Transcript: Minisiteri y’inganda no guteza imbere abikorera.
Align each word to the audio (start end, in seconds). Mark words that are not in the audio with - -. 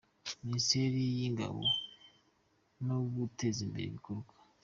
Minisiteri 0.45 0.99
y’inganda 1.17 1.69
no 2.85 2.97
guteza 3.15 3.59
imbere 3.65 3.87
abikorera. 3.91 4.29